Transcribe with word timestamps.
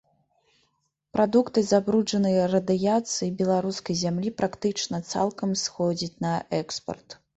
Прадукты 1.17 1.59
з 1.65 1.71
забруджанай 1.73 2.35
радыяцыяй 2.53 3.31
беларускай 3.41 3.95
зямлі 4.03 4.29
практычна 4.41 5.01
цалкам 5.11 5.49
сыходзяць 5.67 6.15
на 6.27 6.33
экспарт. 6.63 7.09